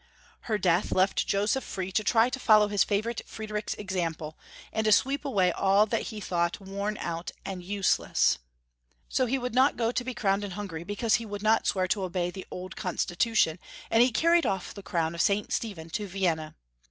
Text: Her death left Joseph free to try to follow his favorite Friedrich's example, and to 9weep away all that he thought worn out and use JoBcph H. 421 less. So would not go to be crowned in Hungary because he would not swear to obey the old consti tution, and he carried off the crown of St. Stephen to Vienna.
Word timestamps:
Her 0.49 0.57
death 0.57 0.91
left 0.91 1.27
Joseph 1.27 1.63
free 1.63 1.91
to 1.91 2.03
try 2.03 2.31
to 2.31 2.39
follow 2.39 2.69
his 2.69 2.83
favorite 2.83 3.21
Friedrich's 3.27 3.75
example, 3.75 4.35
and 4.73 4.83
to 4.85 4.89
9weep 4.89 5.23
away 5.23 5.51
all 5.51 5.85
that 5.85 6.07
he 6.09 6.19
thought 6.19 6.59
worn 6.59 6.97
out 6.97 7.29
and 7.45 7.61
use 7.61 7.85
JoBcph 7.89 7.93
H. 7.93 7.97
421 7.97 8.09
less. 8.09 8.37
So 9.35 9.39
would 9.41 9.53
not 9.53 9.77
go 9.77 9.91
to 9.91 10.03
be 10.03 10.15
crowned 10.15 10.43
in 10.43 10.51
Hungary 10.57 10.83
because 10.83 11.13
he 11.21 11.25
would 11.27 11.43
not 11.43 11.67
swear 11.67 11.87
to 11.89 12.01
obey 12.03 12.31
the 12.31 12.47
old 12.49 12.75
consti 12.75 13.15
tution, 13.15 13.59
and 13.91 14.01
he 14.01 14.11
carried 14.11 14.47
off 14.47 14.73
the 14.73 14.81
crown 14.81 15.13
of 15.13 15.21
St. 15.21 15.53
Stephen 15.53 15.91
to 15.91 16.07
Vienna. 16.07 16.55